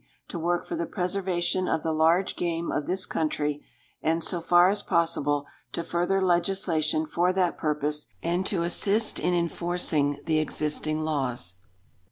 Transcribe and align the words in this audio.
To 0.29 0.39
work 0.39 0.65
for 0.65 0.75
the 0.75 0.87
preservation 0.87 1.67
of 1.67 1.83
the 1.83 1.91
large 1.93 2.35
game 2.35 2.71
of 2.71 2.87
this 2.87 3.05
country, 3.05 3.63
and, 4.01 4.23
so 4.23 4.41
far 4.41 4.67
as 4.67 4.81
possible, 4.81 5.45
to 5.73 5.83
further 5.83 6.19
legislation 6.19 7.05
for 7.05 7.31
that 7.33 7.55
purpose, 7.55 8.07
and 8.23 8.43
to 8.47 8.63
assist 8.63 9.19
in 9.19 9.35
enforcing 9.35 10.17
the 10.25 10.39
existing 10.39 11.01
laws. 11.01 11.53